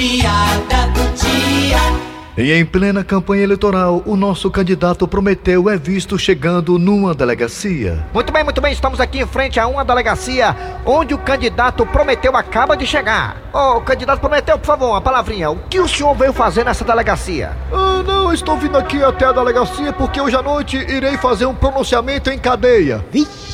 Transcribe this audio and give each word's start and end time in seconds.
piada 0.00 0.86
do 0.94 1.14
dia. 1.14 1.78
E 2.38 2.52
em 2.54 2.64
plena 2.64 3.04
campanha 3.04 3.42
eleitoral, 3.42 4.02
o 4.06 4.16
nosso 4.16 4.50
candidato 4.50 5.06
Prometeu 5.06 5.68
é 5.68 5.76
visto 5.76 6.18
chegando 6.18 6.78
numa 6.78 7.12
delegacia. 7.14 8.06
Muito 8.14 8.32
bem, 8.32 8.42
muito 8.42 8.62
bem, 8.62 8.72
estamos 8.72 8.98
aqui 8.98 9.20
em 9.20 9.26
frente 9.26 9.60
a 9.60 9.66
uma 9.66 9.84
delegacia 9.84 10.56
onde 10.86 11.12
o 11.12 11.18
candidato 11.18 11.84
Prometeu 11.84 12.34
acaba 12.34 12.78
de 12.78 12.86
chegar. 12.86 13.42
Ô, 13.52 13.76
oh, 13.76 13.80
candidato 13.82 14.20
Prometeu, 14.20 14.58
por 14.58 14.64
favor, 14.64 14.88
uma 14.88 15.02
palavrinha. 15.02 15.50
O 15.50 15.56
que 15.68 15.78
o 15.78 15.86
senhor 15.86 16.14
veio 16.14 16.32
fazer 16.32 16.64
nessa 16.64 16.82
delegacia? 16.82 17.54
Ah, 17.70 18.02
não, 18.02 18.32
estou 18.32 18.56
vindo 18.56 18.78
aqui 18.78 19.04
até 19.04 19.26
a 19.26 19.32
delegacia 19.32 19.92
porque 19.92 20.18
hoje 20.18 20.34
à 20.34 20.40
noite 20.40 20.78
irei 20.78 21.18
fazer 21.18 21.44
um 21.44 21.54
pronunciamento 21.54 22.30
em 22.30 22.38
cadeia. 22.38 23.04
Vixe! 23.12 23.49